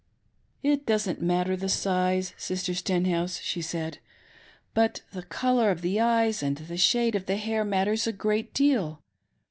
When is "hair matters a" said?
7.37-8.11